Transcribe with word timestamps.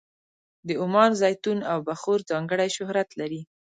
د 0.67 0.69
عمان 0.83 1.11
زیتون 1.21 1.59
او 1.71 1.77
بخور 1.87 2.19
ځانګړی 2.31 2.69
شهرت 2.77 3.09
لري. 3.19 3.41